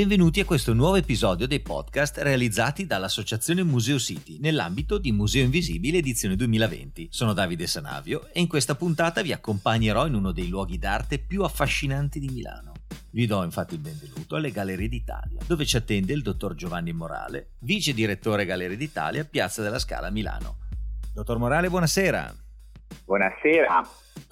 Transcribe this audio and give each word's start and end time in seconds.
Benvenuti 0.00 0.40
a 0.40 0.46
questo 0.46 0.72
nuovo 0.72 0.96
episodio 0.96 1.46
dei 1.46 1.60
podcast 1.60 2.16
realizzati 2.22 2.86
dall'Associazione 2.86 3.62
Museo 3.62 3.98
City 3.98 4.38
nell'ambito 4.40 4.96
di 4.96 5.12
Museo 5.12 5.44
Invisibile 5.44 5.98
edizione 5.98 6.36
2020. 6.36 7.08
Sono 7.10 7.34
Davide 7.34 7.66
Sanavio 7.66 8.26
e 8.32 8.40
in 8.40 8.48
questa 8.48 8.74
puntata 8.74 9.20
vi 9.20 9.34
accompagnerò 9.34 10.06
in 10.06 10.14
uno 10.14 10.32
dei 10.32 10.48
luoghi 10.48 10.78
d'arte 10.78 11.18
più 11.18 11.42
affascinanti 11.42 12.18
di 12.18 12.30
Milano. 12.30 12.72
Vi 13.10 13.26
do 13.26 13.44
infatti 13.44 13.74
il 13.74 13.80
benvenuto 13.80 14.36
alle 14.36 14.50
Gallerie 14.50 14.88
d'Italia, 14.88 15.42
dove 15.46 15.66
ci 15.66 15.76
attende 15.76 16.14
il 16.14 16.22
dottor 16.22 16.54
Giovanni 16.54 16.94
Morale, 16.94 17.50
vice 17.58 17.92
direttore 17.92 18.46
Gallerie 18.46 18.78
d'Italia, 18.78 19.26
Piazza 19.26 19.60
della 19.60 19.78
Scala, 19.78 20.08
Milano. 20.08 20.60
Dottor 21.12 21.36
Morale, 21.36 21.68
buonasera. 21.68 22.34
Buonasera. 23.04 23.86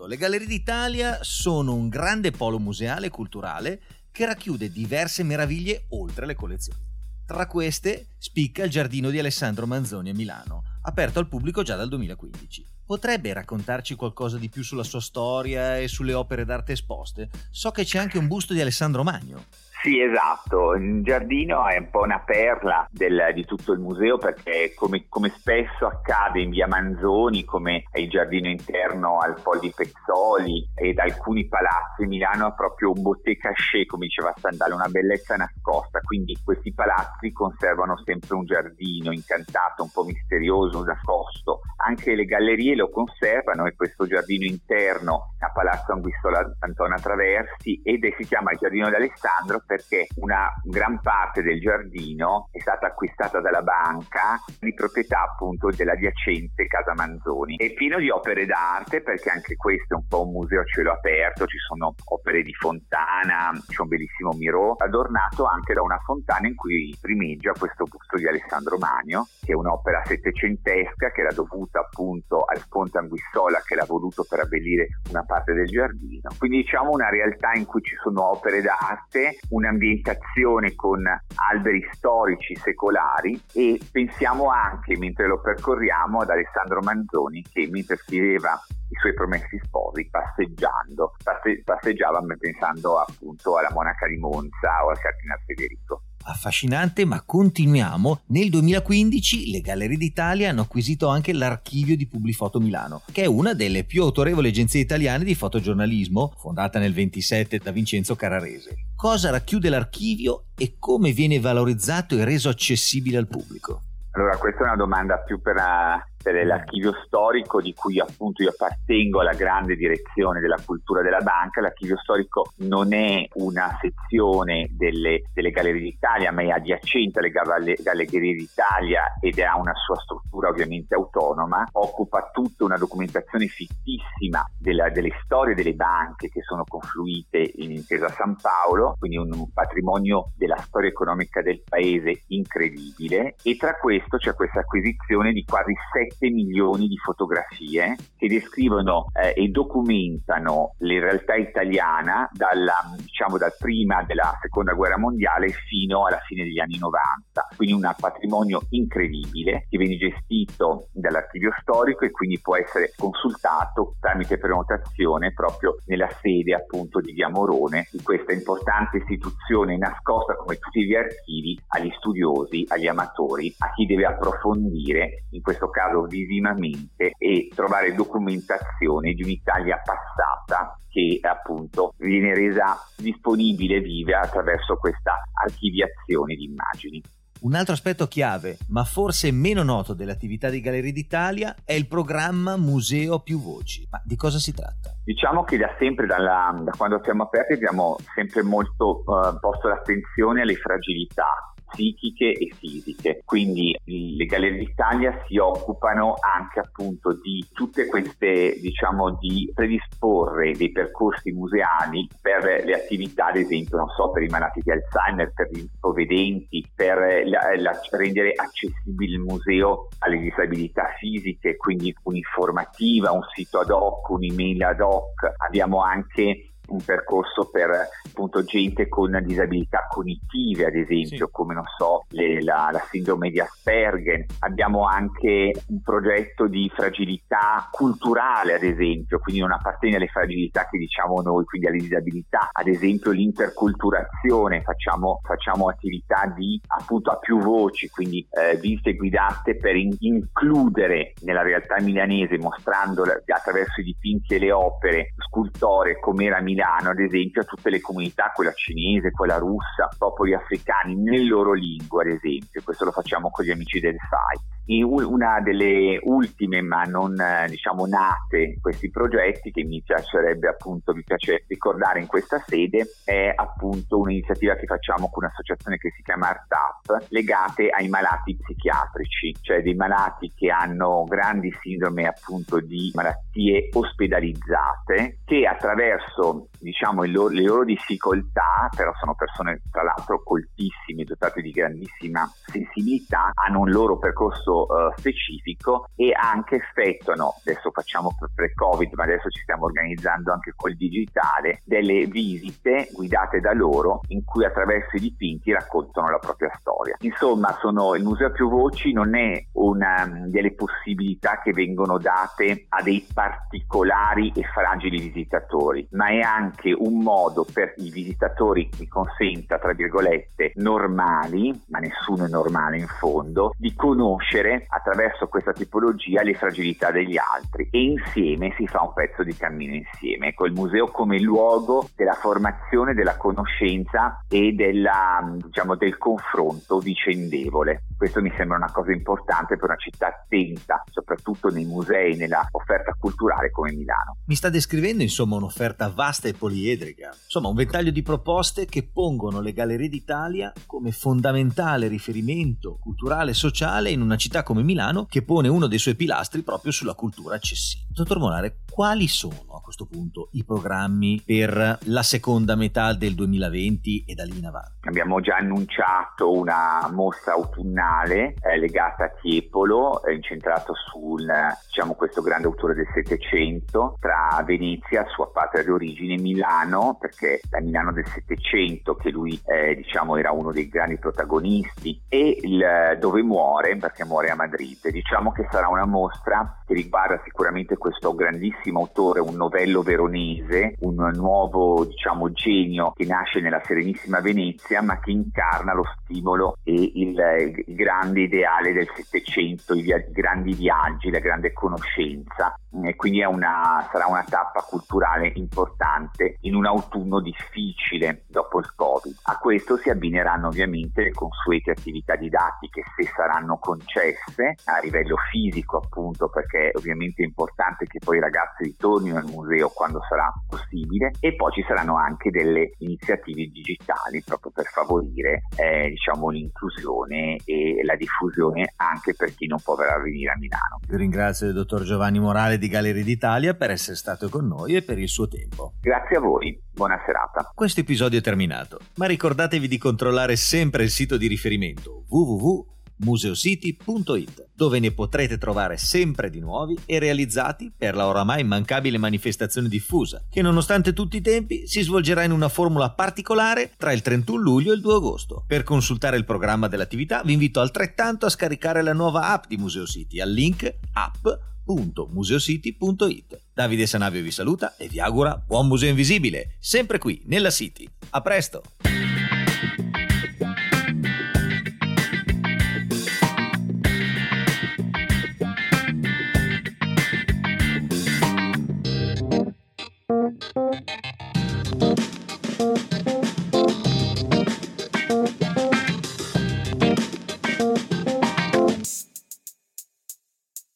Le 0.07 0.17
Gallerie 0.17 0.47
d'Italia 0.47 1.19
sono 1.23 1.75
un 1.75 1.89
grande 1.89 2.31
polo 2.31 2.59
museale 2.59 3.07
e 3.07 3.11
culturale 3.11 3.81
che 4.19 4.27
racchiude 4.27 4.73
diverse 4.73 5.23
meraviglie 5.23 5.85
oltre 5.91 6.27
le 6.27 6.35
collezioni. 6.35 6.81
Tra 7.25 7.47
queste 7.47 8.09
spicca 8.19 8.65
il 8.65 8.71
giardino 8.71 9.11
di 9.11 9.19
Alessandro 9.21 9.65
Manzoni 9.65 10.11
a 10.11 10.13
Milano, 10.13 10.65
aperto 10.83 11.21
al 11.21 11.29
pubblico 11.29 11.63
già 11.63 11.77
dal 11.77 11.89
2015. 11.89 12.67
Potrebbe 12.85 13.33
raccontarci 13.33 13.95
qualcosa 13.95 14.37
di 14.37 14.49
più 14.49 14.65
sulla 14.65 14.83
sua 14.83 15.01
storia 15.01 15.79
e 15.79 15.87
sulle 15.87 16.15
opere 16.15 16.45
d'arte 16.45 16.73
esposte? 16.73 17.31
So 17.53 17.71
che 17.71 17.85
c'è 17.85 18.01
anche 18.01 18.19
un 18.19 18.27
busto 18.27 18.55
di 18.55 18.61
Alessandro 18.61 19.05
Magno. 19.05 19.45
Sì, 19.81 20.01
esatto. 20.01 20.75
Il 20.75 21.05
giardino 21.05 21.69
è 21.69 21.79
un 21.79 21.89
po' 21.91 22.01
una 22.01 22.19
perla 22.19 22.89
del, 22.91 23.31
di 23.33 23.45
tutto 23.45 23.73
il 23.73 23.79
museo 23.79 24.19
perché 24.19 24.75
come, 24.75 25.07
come, 25.09 25.29
spesso 25.31 25.87
accade 25.87 26.41
in 26.41 26.51
via 26.51 26.67
Manzoni, 26.67 27.45
come 27.45 27.85
il 27.93 28.09
giardino 28.09 28.49
interno 28.49 29.21
al 29.21 29.41
Pol 29.41 29.61
di 29.61 29.73
Pezzoli 29.75 30.69
ed 30.75 30.99
alcuni 30.99 31.47
palazzi, 31.47 32.07
Milano 32.07 32.47
ha 32.47 32.53
proprio 32.53 32.91
un 32.91 33.03
botte 33.03 33.37
cachet, 33.37 33.87
come 33.87 34.07
diceva 34.07 34.35
Sandale, 34.37 34.75
una 34.75 34.89
bellezza 34.89 35.37
nascosta. 35.37 36.01
Quindi 36.01 36.37
questi 36.43 36.75
palazzi 36.75 37.31
conservano 37.31 37.97
sempre 38.03 38.35
un 38.35 38.45
giardino 38.47 39.13
incantato, 39.13 39.85
un 39.85 39.91
po' 39.93 40.03
misterioso, 40.03 40.83
nascosto. 40.83 41.61
Anche 41.89 42.15
le 42.15 42.27
gallerie 42.27 42.77
lo 42.77 42.91
conservano 42.91 43.65
e 43.65 43.75
questo 43.75 44.07
giardino 44.07 44.45
interno 44.45 45.33
a 45.39 45.51
Palazzo 45.51 45.93
Anguissola 45.93 46.45
Antona 46.59 46.97
Traversi 46.97 47.81
ed 47.83 48.05
si 48.15 48.25
chiama 48.25 48.53
Giardino 48.53 48.91
d'Alessandro 48.91 49.63
perché 49.65 50.07
una 50.17 50.53
gran 50.65 51.01
parte 51.01 51.41
del 51.41 51.59
giardino 51.59 52.49
è 52.53 52.61
stata 52.61 52.89
acquistata 52.89 53.41
dalla 53.41 53.63
banca 53.63 54.37
di 54.61 54.75
proprietà 54.75 55.33
appunto 55.33 55.71
dell'adiacente 55.71 56.67
Casa 56.67 56.93
Manzoni. 56.93 57.57
È 57.57 57.73
pieno 57.73 57.99
di 57.99 58.11
opere 58.11 58.45
d'arte 58.45 59.01
perché 59.01 59.31
anche 59.31 59.57
questo 59.57 59.95
è 59.95 59.97
un 59.97 60.07
po' 60.07 60.27
un 60.27 60.33
museo 60.33 60.61
a 60.61 60.65
cielo 60.65 60.93
aperto, 60.93 61.47
ci 61.47 61.57
sono 61.57 61.95
opere 62.11 62.43
di 62.43 62.53
Fontana, 62.53 63.51
c'è 63.67 63.81
un 63.81 63.89
bellissimo 63.89 64.33
Miro, 64.35 64.75
adornato 64.77 65.47
anche 65.47 65.73
da 65.73 65.81
una 65.81 65.99
fontana 66.05 66.49
in 66.49 66.55
cui 66.55 66.95
primeggia 67.01 67.53
questo 67.59 67.85
busto 67.85 68.19
di 68.19 68.29
Alessandro 68.29 68.77
Magno, 68.77 69.27
che 69.43 69.53
è 69.53 69.55
un'opera 69.55 70.03
settecentesca 70.05 71.11
che 71.13 71.21
era 71.23 71.33
dovuta 71.33 71.77
appunto 71.81 72.45
al 72.45 72.63
Ponte 72.69 72.99
Anguissola 72.99 73.61
che 73.65 73.75
l'ha 73.75 73.85
voluto 73.85 74.25
per 74.29 74.41
abbellire 74.41 74.89
una 75.11 75.25
parte 75.25 75.53
del 75.53 75.67
giardino. 75.67 76.31
Quindi 76.39 76.59
diciamo 76.59 76.91
una 76.91 77.09
realtà 77.09 77.53
in 77.55 77.67
cui 77.67 77.83
ci 77.83 77.97
sono 78.03 78.31
opere 78.31 78.61
d'arte, 78.61 79.39
un'ambientazione 79.51 80.75
con 80.75 81.05
alberi 81.51 81.87
storici 81.93 82.57
secolari 82.57 83.41
e 83.53 83.81
pensiamo 83.91 84.51
anche 84.51 84.97
mentre 84.99 85.27
lo 85.27 85.41
percorriamo 85.41 86.21
ad 86.21 86.31
Alessandro 86.31 86.81
Manzoni 86.81 87.43
che 87.43 87.69
mentre 87.71 87.97
scriveva 87.97 88.59
i 88.91 88.95
suoi 88.99 89.15
promessi 89.15 89.59
sposi 89.63 90.09
passeggiando, 90.09 91.15
passe, 91.23 91.63
passeggiava 91.63 92.21
pensando 92.39 92.99
appunto 92.99 93.59
alla 93.59 93.71
monaca 93.73 94.07
di 94.07 94.17
Monza 94.17 94.85
o 94.85 94.91
al 94.91 94.99
cardinale 94.99 95.43
Federico 95.45 96.03
affascinante, 96.29 97.05
ma 97.05 97.23
continuiamo. 97.25 98.23
Nel 98.27 98.51
2015 98.51 99.51
le 99.51 99.61
Gallerie 99.61 99.97
d'Italia 99.97 100.51
hanno 100.51 100.63
acquisito 100.63 101.09
anche 101.09 101.33
l'archivio 101.33 101.97
di 101.97 102.07
Publifoto 102.07 102.61
Milano, 102.61 103.03
che 103.11 103.23
è 103.23 103.27
una 103.27 103.55
delle 103.55 103.85
più 103.85 104.03
autorevoli 104.03 104.49
agenzie 104.49 104.81
italiane 104.81 105.25
di 105.25 105.35
fotogiornalismo, 105.35 106.35
fondata 106.37 106.79
nel 106.79 106.93
27 106.93 107.59
da 107.59 107.71
Vincenzo 107.71 108.15
Cararese. 108.15 108.75
Cosa 108.95 109.31
racchiude 109.31 109.69
l'archivio 109.69 110.45
e 110.57 110.77
come 110.79 111.13
viene 111.13 111.41
valorizzato 111.41 112.17
e 112.17 112.25
reso 112.25 112.49
accessibile 112.49 113.17
al 113.17 113.29
pubblico? 113.29 113.83
Allora, 114.13 114.37
questa 114.37 114.61
è 114.61 114.65
una 114.65 114.77
domanda 114.77 115.19
più 115.19 115.41
per 115.41 115.55
la 115.55 116.05
essere 116.19 116.45
l'archivio 116.45 116.93
storico 117.07 117.61
di 117.61 117.73
cui 117.73 118.01
appunto 118.01 118.43
io 118.43 118.51
appartengo 118.51 119.21
alla 119.21 119.33
grande 119.33 119.77
direzione 119.77 120.41
della 120.41 120.59
cultura 120.65 121.01
della 121.03 121.21
banca. 121.21 121.61
L'archivio 121.61 121.97
storico 121.99 122.53
non 122.59 122.93
è 122.93 123.27
una 123.35 123.79
sezione 123.81 124.69
delle, 124.73 125.23
delle 125.33 125.51
Gallerie 125.51 125.81
d'Italia, 125.81 126.33
ma 126.33 126.43
è 126.43 126.49
adiacente 126.49 127.21
alle 127.21 127.31
Gallerie 127.31 128.35
d'Italia 128.35 129.15
ed 129.21 129.39
ha 129.39 129.57
una 129.57 129.75
sua 129.75 129.97
struttura 129.97 130.49
ovviamente 130.49 130.95
autonoma. 130.95 131.65
Occupa 131.73 132.31
tutta 132.33 132.65
una 132.65 132.77
documentazione 132.77 133.47
fittissima 133.47 134.45
della, 134.59 134.91
delle 134.91 135.13
storie 135.23 135.55
delle 135.55 135.75
banche 135.75 136.29
che 136.29 136.43
sono 136.43 136.65
confluite 136.67 137.53
in 137.57 137.71
Intesa 137.71 138.09
San 138.09 138.37
Paolo, 138.41 138.97
quindi 138.99 139.17
un, 139.17 139.33
un 139.33 139.53
patrimonio 139.53 140.33
della 140.37 140.57
storia 140.59 140.89
economica 140.89 141.43
del 141.43 141.63
paese 141.63 142.23
incredibile. 142.29 143.37
E 143.43 143.57
tra 143.57 143.77
questo 143.77 144.17
c'è 144.17 144.35
questa 144.35 144.61
acquisizione 144.61 145.33
di 145.33 145.45
quasi 145.45 145.73
7 145.93 146.08
7 146.09 146.31
milioni 146.31 146.89
di 146.89 146.97
fotografie 146.97 147.97
che 148.17 148.29
descrivono 148.29 149.07
eh, 149.13 149.35
e 149.37 149.49
documentano 149.49 150.75
la 150.79 151.01
realtà 151.01 151.35
italiana 151.35 152.29
dalla, 152.33 152.75
diciamo, 152.97 153.39
dal 153.39 153.55
prima 153.59 154.03
della 154.03 154.37
seconda 154.41 154.73
guerra 154.73 154.99
mondiale 154.99 155.49
fino 155.49 156.07
alla 156.07 156.21
fine 156.27 156.45
degli 156.45 156.59
anni 156.59 156.79
90. 156.79 157.28
Quindi 157.57 157.75
un 157.75 157.95
patrimonio 157.99 158.63
incredibile 158.71 159.67
che 159.69 159.79
viene 159.79 159.97
gestito 159.97 160.89
dall'archivio 160.93 161.51
storico 161.61 162.05
e 162.05 162.11
quindi 162.11 162.41
può 162.41 162.57
essere 162.57 162.93
consultato 162.97 163.95
tramite 164.01 164.39
prenotazione 164.39 165.33
proprio 165.33 165.77
nella 165.87 166.09
sede 166.21 166.55
appunto 166.55 167.01
di 167.01 167.13
Via 167.13 167.29
Morone 167.29 167.89
di 167.91 168.03
questa 168.03 168.33
importante 168.33 168.99
istituzione 168.99 169.77
nascosta 169.77 170.35
come 170.37 170.57
tutti 170.59 170.85
gli 170.85 170.95
archivi 170.95 171.61
agli 171.69 171.91
studiosi, 171.99 172.65
agli 172.69 172.87
amatori, 172.87 173.55
a 173.59 173.73
chi 173.73 173.87
deve 173.87 174.07
approfondire, 174.07 175.25
in 175.31 175.43
questo 175.43 175.69
caso 175.69 176.03
visivamente 176.03 177.13
e 177.19 177.49
trovare 177.55 177.95
documentazione 177.95 179.13
di 179.13 179.23
un'Italia 179.23 179.81
passata 179.83 180.79
che 180.89 181.19
appunto 181.23 181.93
viene 181.99 182.35
resa 182.35 182.77
disponibile 182.97 183.81
viva 183.81 184.21
attraverso 184.21 184.77
questa 184.77 185.23
archiviazione 185.33 186.35
di 186.35 186.45
immagini. 186.45 187.03
Un 187.41 187.55
altro 187.55 187.73
aspetto 187.73 188.09
chiave, 188.09 188.59
ma 188.69 188.83
forse 188.83 189.31
meno 189.31 189.63
noto 189.63 189.95
dell'attività 189.95 190.49
di 190.49 190.61
Gallerie 190.61 190.91
d'Italia, 190.91 191.55
è 191.65 191.73
il 191.73 191.87
programma 191.87 192.57
Museo 192.57 193.21
più 193.21 193.41
voci. 193.41 193.87
Ma 193.91 194.01
di 194.05 194.17
cosa 194.17 194.39
si 194.39 194.53
tratta? 194.53 194.93
Diciamo 195.05 195.45
che 195.45 195.57
da 195.57 195.75
sempre, 195.79 196.07
dalla, 196.07 196.53
da 196.61 196.73
quando 196.77 197.01
siamo 197.05 197.23
aperti, 197.23 197.53
abbiamo 197.53 197.97
sempre 198.15 198.43
molto 198.43 199.05
uh, 199.07 199.39
posto 199.39 199.69
l'attenzione 199.69 200.43
alle 200.43 200.57
fragilità 200.57 201.53
psichiche 201.69 202.33
e 202.33 202.53
fisiche. 202.59 203.23
Quindi 203.25 203.77
le 203.85 204.25
Gallerie 204.25 204.59
d'Italia 204.59 205.23
si 205.27 205.39
occupano 205.39 206.15
anche 206.21 206.61
appunto 206.61 207.13
di 207.21 207.47
tutte 207.53 207.87
queste, 207.87 208.59
diciamo, 208.61 209.17
di 209.17 209.51
predisporre 209.55 210.53
dei 210.53 210.73
percorsi 210.73 211.33
museali 211.33 212.09
per 212.21 212.65
le 212.65 212.75
attività, 212.75 213.27
ad 213.27 213.37
esempio, 213.37 213.79
non 213.79 213.89
so, 213.89 214.11
per 214.11 214.23
i 214.23 214.29
malati 214.29 214.61
di 214.63 214.71
Alzheimer, 214.71 215.33
per 215.35 215.49
gli 215.51 215.61
ipovedenti, 215.61 216.67
per 216.75 217.27
la, 217.27 217.55
la, 217.57 217.81
rendere 217.91 218.33
accessibile 218.35 219.15
il 219.15 219.21
museo 219.21 219.89
alle 219.99 220.19
disabilità 220.19 220.95
fisiche, 220.99 221.57
quindi 221.57 221.95
un'informativa, 222.03 223.13
un 223.13 223.23
sito 223.35 223.61
ad 223.61 223.71
hoc, 223.71 224.09
un'email 224.09 224.63
ad 224.63 224.81
hoc. 224.81 225.35
Abbiamo 225.47 225.83
anche 225.83 226.53
un 226.69 226.83
percorso 226.85 227.49
per 227.51 227.71
appunto 228.07 228.43
gente 228.45 228.89
con 228.89 229.21
disabilità 229.25 229.87
cognitive, 229.89 230.67
ad 230.67 230.75
esempio, 230.75 231.27
sì. 231.27 231.33
come 231.33 231.55
non 231.55 231.65
so, 231.77 232.05
le, 232.11 232.43
la, 232.43 232.71
la, 232.73 232.85
sindrome 232.91 233.31
di 233.31 233.41
Asperger. 233.41 234.25
Abbiamo 234.41 234.87
anche 234.87 235.53
un 235.69 235.83
progetto 235.83 236.47
di 236.47 236.71
fragilità 236.75 237.69
culturale, 237.71 238.55
ad 238.55 238.63
esempio, 238.63 239.19
quindi 239.19 239.41
non 239.41 239.53
appartiene 239.53 239.97
alle 239.97 240.09
fragilità 240.09 240.67
che 240.69 240.79
diciamo 240.79 241.21
noi, 241.21 241.45
quindi 241.45 241.69
alle 241.69 241.79
disabilità, 241.79 242.49
ad 242.53 242.67
esempio 242.67 243.11
l'interculturazione, 243.11 244.63
facciamo, 244.63 245.21
facciamo 245.23 245.69
attività 245.69 246.33
di 246.35 246.61
appunto 246.67 247.11
a 247.11 247.19
più 247.19 247.39
voci, 247.39 247.89
quindi 247.89 248.27
eh, 248.31 248.57
visite 248.57 248.95
guidate 248.95 249.57
per 249.57 249.77
in- 249.77 249.97
includere 250.01 251.13
nella 251.23 251.43
realtà 251.43 251.81
milanese, 251.81 252.39
mostrando 252.39 253.03
attraverso 253.03 253.81
i 253.81 253.85
dipinti 253.85 254.35
e 254.35 254.39
le 254.39 254.53
opere 254.53 255.15
scultore 255.17 255.99
come 256.01 256.25
era 256.25 256.41
Milano, 256.59 256.91
ad 256.91 256.99
esempio, 256.99 257.43
a 257.43 257.45
tutte 257.45 257.71
le 257.71 257.81
comunità, 257.81 258.33
quella 258.35 258.53
cinese, 258.53 259.13
quella 259.13 259.39
russa, 259.39 259.89
popoli 259.97 260.35
africani, 260.35 260.97
nel 260.97 261.29
loro 261.29 261.53
lingua, 261.53 262.03
ad 262.03 262.09
esempio. 262.09 262.63
Questo 262.65 262.85
lo 262.85 262.91
facciamo 262.91 263.31
con 263.31 263.45
gli 263.45 263.51
amici 263.53 263.79
del 263.79 263.95
SAI. 263.95 264.58
Una 264.71 265.41
delle 265.41 265.99
ultime, 266.03 266.61
ma 266.61 266.83
non 266.83 267.15
diciamo 267.49 267.87
nate, 267.87 268.59
questi 268.61 268.91
progetti 268.91 269.51
che 269.51 269.65
mi 269.65 269.83
piacerebbe 269.83 270.49
appunto, 270.49 270.93
mi 270.93 271.03
piace 271.05 271.45
ricordare 271.49 272.01
in 272.01 272.07
questa 272.07 272.43
sede, 272.47 272.87
è 273.03 273.33
appunto 273.35 273.99
un'iniziativa 273.99 274.57
che 274.57 274.67
facciamo 274.67 275.09
con 275.09 275.25
un'associazione 275.25 275.79
che 275.79 275.91
si 275.97 276.03
chiama 276.03 276.29
Art 276.29 276.53
Up, 276.53 277.07
legate 277.09 277.71
ai 277.71 277.89
malati 277.89 278.37
psichiatrici, 278.37 279.37
cioè 279.41 279.63
dei 279.63 279.75
malati 279.75 280.33
che 280.35 280.51
hanno 280.51 281.05
grandi 281.05 281.51
sindrome 281.63 282.07
appunto 282.07 282.61
di 282.61 282.91
malattie 282.95 283.71
ospedalizzate, 283.73 285.21
che 285.25 285.47
attraverso 285.47 286.49
diciamo 286.59 287.05
loro, 287.05 287.33
le 287.33 287.43
loro 287.43 287.65
difficoltà, 287.65 288.69
però 288.75 288.93
sono 288.99 289.15
persone 289.15 289.63
tra 289.71 289.83
l'altro 289.83 290.23
coltissime, 290.23 291.05
dotate 291.05 291.41
di 291.41 291.51
grandissima 291.51 292.31
sensibilità, 292.47 293.31
hanno 293.35 293.61
un 293.61 293.71
loro 293.71 293.99
percorso 293.99 294.67
uh, 294.67 294.93
specifico 294.97 295.89
e 295.95 296.13
anche 296.13 296.57
effettuano, 296.57 297.35
adesso 297.45 297.71
facciamo 297.71 298.15
pre-Covid, 298.35 298.93
ma 298.95 299.05
adesso 299.05 299.29
ci 299.31 299.43
stiamo 299.43 299.65
organizzando 299.67 300.33
anche 300.33 300.53
col 300.57 300.75
digitale, 300.75 301.63
delle 301.65 302.07
visite 302.07 302.89
guidate 302.93 303.41
da 303.41 303.53
loro 303.53 304.01
in 304.09 304.25
cui 304.25 304.45
attraverso 304.45 304.97
i 304.97 305.01
dipinti 305.01 305.53
raccontano 305.53 306.11
la 306.11 306.19
propria 306.19 306.51
storia. 306.59 306.97
Insomma, 307.01 307.57
sono, 307.61 307.95
il 307.95 308.03
Museo 308.03 308.29
a 308.29 308.33
più 308.33 308.49
voci 308.49 308.93
non 308.93 309.15
è 309.15 309.47
una 309.53 310.09
delle 310.27 310.55
possibilità 310.55 311.41
che 311.43 311.53
vengono 311.53 311.99
date 311.99 312.67
a 312.69 312.83
dei 312.83 313.07
particolari 313.13 314.33
e 314.35 314.43
fragili 314.43 314.99
visitatori, 314.99 315.87
ma 315.93 316.09
è 316.09 316.21
anche 316.21 316.48
un 316.77 317.03
modo 317.03 317.47
per 317.51 317.75
i 317.79 317.91
visitatori, 317.91 318.69
mi 318.79 318.89
consenta, 318.89 319.59
tra 319.59 319.73
virgolette, 319.73 320.53
normali, 320.57 321.59
ma 321.69 321.79
nessuno 321.79 322.27
è 322.27 322.29
normale 322.29 322.79
in 322.79 322.87
fondo, 322.87 323.55
di 323.57 323.75
conoscere 323.75 324.67
attraverso 324.69 325.27
questa 325.29 325.53
tipologia 325.53 326.23
le 326.23 326.35
fragilità 326.35 326.91
degli 326.91 327.17
altri 327.17 327.69
e 327.71 327.83
insieme 327.83 328.55
si 328.57 328.67
fa 328.67 328.83
un 328.83 328.93
pezzo 328.93 329.23
di 329.23 329.35
cammino 329.35 329.75
insieme. 329.75 330.29
Ecco, 330.29 330.47
il 330.47 330.53
museo 330.53 330.89
come 330.89 331.19
luogo 331.19 331.89
della 331.97 332.15
formazione, 332.15 332.95
della 332.95 333.17
conoscenza 333.17 334.25
e 334.29 334.53
della, 334.53 335.21
diciamo, 335.37 335.77
del 335.77 335.99
confronto 335.99 336.79
vicendevole. 336.79 337.85
Questo 337.97 338.21
mi 338.21 338.33
sembra 338.37 338.57
una 338.57 338.71
cosa 338.71 338.93
importante 338.93 339.57
per 339.57 339.65
una 339.65 339.77
città 339.77 340.07
attenta, 340.09 340.83
soprattutto 340.91 341.49
nei 341.49 341.65
musei, 341.65 342.17
nella 342.17 342.47
offerta 342.53 342.95
culturale 342.99 343.51
come 343.51 343.73
Milano. 343.73 344.19
Mi 344.27 344.35
sta 344.35 344.49
descrivendo 344.49 345.03
insomma 345.03 345.37
un'offerta 345.37 345.91
vasta 345.91 346.29
e 346.29 346.35
poliedrica, 346.39 347.15
insomma 347.25 347.49
un 347.49 347.55
ventaglio 347.55 347.91
di 347.91 348.03
proposte 348.03 348.65
che 348.65 348.89
pongono 348.89 349.41
le 349.41 349.53
Gallerie 349.53 349.89
d'Italia 349.89 350.53
come 350.65 350.93
fondamentale 350.93 351.89
riferimento 351.89 352.79
culturale 352.81 353.33
e 353.33 353.35
sociale 353.35 353.91
in 353.91 354.01
una 354.01 354.17
città 354.17 354.43
come 354.43 354.63
Milano 354.63 355.05
che 355.07 355.23
pone 355.23 355.49
uno 355.49 355.67
dei 355.67 355.79
suoi 355.79 355.97
pilastri 355.97 356.43
proprio 356.43 356.73
sulla 356.73 356.95
cultura 356.95 357.35
accessibile. 357.35 357.89
Dottor 357.91 358.19
Molare, 358.19 358.61
quali 358.71 359.09
sono 359.09 359.48
a 359.59 359.63
questo 359.63 359.87
punto 359.87 360.29
i 360.33 360.45
programmi 360.45 361.23
per 361.25 361.79
la 361.83 362.03
seconda 362.03 362.57
metà 362.57 362.95
del 362.95 363.15
2020 363.15 364.05
e 364.07 364.15
da 364.15 364.25
lì 364.25 364.39
in 364.39 364.47
avanti? 364.47 364.89
Abbiamo 364.89 365.21
già 365.21 365.37
annunciato 365.37 366.33
una 366.33 366.89
mostra 366.93 367.35
autunnale 367.35 368.35
eh, 368.43 368.59
legata 368.59 369.05
a 369.05 369.11
Tiepolo, 369.21 370.03
eh, 370.05 370.15
incentrato 370.15 370.73
sul 370.75 371.27
diciamo, 371.67 371.95
questo 371.95 372.23
grande 372.23 372.47
autore 372.47 372.75
del 372.75 372.89
Settecento, 372.93 373.97
tra 374.01 374.43
Venezia, 374.45 375.07
sua 375.09 375.31
patria 375.31 375.63
di 375.63 375.71
origine, 375.71 376.15
e 376.15 376.19
Milano, 376.19 376.97
perché 376.99 377.41
la 377.51 377.61
Milano 377.61 377.93
del 377.93 378.07
Settecento, 378.07 378.97
che 378.97 379.11
lui 379.11 379.41
eh, 379.47 379.75
diciamo, 379.77 380.17
era 380.17 380.33
uno 380.33 380.53
dei 380.53 380.69
grandi 380.69 380.99
protagonisti, 380.99 382.03
e 382.09 382.39
il, 382.43 382.97
dove 382.99 383.23
muore, 383.23 383.77
perché 383.77 384.05
muore 384.05 384.31
a 384.31 384.35
Madrid. 384.35 384.89
Diciamo 384.89 385.31
che 385.33 385.47
sarà 385.51 385.69
una 385.69 385.87
mostra 385.87 386.63
che 386.67 386.75
riguarda 386.75 387.21
sicuramente 387.25 387.77
questo 387.77 388.15
grandissimo 388.15 388.81
autore, 388.81 389.21
un 389.21 389.37
novello 389.49 389.83
veronese, 389.83 390.75
un 390.81 391.11
nuovo 391.15 391.87
diciamo, 391.87 392.31
genio 392.33 392.93
che 392.95 393.07
nasce 393.07 393.41
nella 393.41 393.63
Serenissima 393.65 394.21
Venezia 394.21 394.83
ma 394.83 395.01
che 395.01 395.11
incarna 395.11 395.73
lo 395.73 395.85
stimolo 396.03 396.59
e 396.63 396.93
il, 396.95 397.19
il 397.67 397.75
grande 397.75 398.21
ideale 398.23 398.73
del 398.73 398.89
Settecento, 398.95 399.75
i, 399.75 399.81
via, 399.81 399.99
grandi 400.11 400.53
viaggi, 400.53 401.11
la 401.11 401.19
grande 401.19 401.53
conoscenza 401.53 402.55
e 402.85 402.95
quindi 402.97 403.25
una, 403.25 403.89
sarà 403.91 404.07
una 404.07 404.25
tappa 404.29 404.61
culturale 404.61 405.33
importante 405.37 406.37
in 406.41 406.55
un 406.55 406.67
autunno 406.67 407.21
difficile 407.21 408.25
dopo 408.27 408.59
il 408.59 408.75
Covid. 408.75 409.17
A 409.25 409.39
questo 409.39 409.79
si 409.79 409.89
abbineranno 409.89 410.49
ovviamente 410.49 411.03
le 411.03 411.13
consuete 411.13 411.71
attività 411.71 412.17
didattiche 412.17 412.83
se 412.95 413.11
saranno 413.15 413.59
concesse 413.59 414.57
a 414.65 414.81
livello 414.83 415.17
fisico 415.31 415.79
appunto 415.79 416.29
perché 416.29 416.73
ovviamente 416.75 417.23
è 417.23 417.27
importante 417.27 417.87
che 417.87 417.99
poi 418.05 418.19
i 418.19 418.21
ragazzi 418.21 418.65
ritornino 418.65 419.17
al 419.17 419.25
museo 419.39 419.71
quando 419.71 420.01
sarà 420.09 420.33
possibile 420.47 421.13
e 421.21 421.35
poi 421.35 421.53
ci 421.53 421.65
saranno 421.67 421.97
anche 421.97 422.31
delle 422.31 422.73
iniziative 422.79 423.47
digitali 423.47 424.23
proprio 424.25 424.53
per 424.53 424.67
favorire 424.67 425.45
eh, 425.57 425.89
diciamo, 425.91 426.29
l'inclusione 426.31 427.39
e 427.45 427.81
la 427.85 427.97
diffusione 427.97 428.73
anche 428.77 429.15
per 429.15 429.35
chi 429.35 429.47
non 429.47 429.59
può 429.63 429.75
venire 429.75 430.33
a 430.33 430.39
Milano. 430.39 430.79
Vi 430.87 430.97
ringrazio 430.97 431.47
il 431.47 431.55
dottor 431.55 431.83
Giovanni 431.83 432.19
Morale 432.19 432.59
di 432.59 432.69
Galleria 432.69 433.05
d'Italia 433.05 433.55
per 433.55 433.71
essere 433.71 433.97
stato 433.97 434.29
con 434.29 434.47
noi 434.47 434.75
e 434.75 434.83
per 434.83 434.99
il 434.99 435.09
suo 435.09 435.29
tempo. 435.29 435.73
Grazie 435.81 436.17
a 436.17 436.21
voi, 436.21 436.61
buona 436.73 437.01
serata. 437.05 437.51
Questo 437.55 437.81
episodio 437.81 438.19
è 438.19 438.23
terminato, 438.23 438.79
ma 438.97 439.07
ricordatevi 439.07 439.69
di 439.69 439.79
controllare 439.79 440.37
sempre 440.37 440.83
il 440.83 440.91
sito 440.91 441.17
di 441.17 441.27
riferimento 441.27 442.05
www 442.09 442.77
museocity.it, 442.99 444.51
dove 444.55 444.79
ne 444.79 444.93
potrete 444.93 445.39
trovare 445.39 445.77
sempre 445.77 446.31
di 446.31 446.39
nuovi 446.41 446.79
e 446.87 446.99
realizzati 446.99 447.71
per 447.77 447.95
la 447.95 448.07
oramai 448.07 448.41
immancabile 448.41 448.97
manifestazione 448.99 449.69
diffusa, 449.69 450.25
che 450.29 450.43
nonostante 450.43 450.93
tutti 450.93 451.19
i 451.19 451.23
tempi 451.23 451.67
si 451.67 451.83
svolgerà 451.83 452.25
in 452.25 452.33
una 452.33 452.49
formula 452.49 452.91
particolare 452.91 453.71
tra 453.77 453.93
il 453.93 454.03
31 454.03 454.41
luglio 454.41 454.73
e 454.73 454.77
il 454.77 454.81
2 454.81 454.95
agosto. 454.95 455.45
Per 455.47 455.63
consultare 455.63 456.17
il 456.17 456.25
programma 456.25 456.67
dell'attività 456.69 457.23
vi 457.25 457.35
invito 457.35 457.61
altrettanto 457.61 458.27
a 458.27 458.31
scaricare 458.31 458.83
la 458.83 458.93
nuova 458.93 459.33
app 459.33 459.45
di 459.47 459.57
Museo 459.57 459.87
City 459.87 460.21
al 460.21 460.31
link 460.31 460.75
app.museocity.it. 460.93 463.41
Davide 463.55 463.87
Sanavio 463.87 464.23
vi 464.23 464.31
saluta 464.31 464.77
e 464.77 464.89
vi 464.89 465.01
augura 465.01 465.43
buon 465.45 465.67
museo 465.67 465.91
invisibile, 465.91 466.57
sempre 466.59 466.99
qui 466.99 467.23
nella 467.27 467.51
City. 467.51 467.89
A 468.11 468.21
presto! 468.21 468.63